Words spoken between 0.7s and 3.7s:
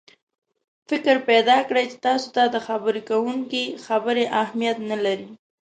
فکر پیدا کړي چې تاسې ته د خبرې کوونکي